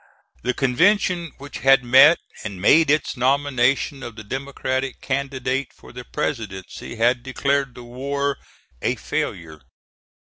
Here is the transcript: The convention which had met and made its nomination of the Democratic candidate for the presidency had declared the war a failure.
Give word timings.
The 0.41 0.55
convention 0.55 1.31
which 1.37 1.59
had 1.59 1.83
met 1.83 2.17
and 2.43 2.59
made 2.59 2.89
its 2.89 3.15
nomination 3.15 4.01
of 4.01 4.15
the 4.15 4.23
Democratic 4.23 4.99
candidate 4.99 5.71
for 5.71 5.93
the 5.93 6.03
presidency 6.05 6.95
had 6.95 7.21
declared 7.21 7.75
the 7.75 7.83
war 7.83 8.37
a 8.81 8.95
failure. 8.95 9.61